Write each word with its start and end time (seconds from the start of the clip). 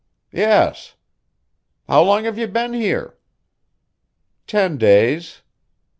"Yes." 0.33 0.95
"How 1.87 2.01
long 2.01 2.23
have 2.23 2.35
you 2.35 2.47
been 2.47 2.73
here?" 2.73 3.19
"Ten 4.47 4.79
days." 4.79 5.43